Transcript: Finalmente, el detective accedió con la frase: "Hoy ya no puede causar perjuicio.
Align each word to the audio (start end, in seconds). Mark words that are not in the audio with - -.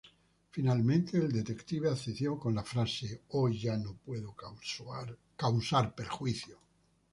Finalmente, 0.49 1.19
el 1.19 1.31
detective 1.31 1.91
accedió 1.91 2.39
con 2.39 2.55
la 2.55 2.63
frase: 2.63 3.21
"Hoy 3.29 3.59
ya 3.59 3.77
no 3.77 3.93
puede 4.03 4.25
causar 5.37 5.93
perjuicio. 5.93 6.57